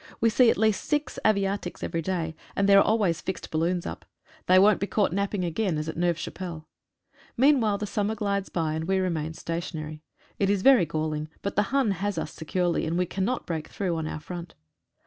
[0.19, 4.03] We see at least six aviatiks every day, and there are always fixed balloons up.
[4.47, 6.67] They won't be caught napping again, as at Neuve Chapelle.
[7.37, 10.01] Meanwhile the summer glides by and we remain stationary.
[10.39, 13.95] It is very galling, but the Hun has us securely, and we cannot break through
[13.95, 14.55] on our front.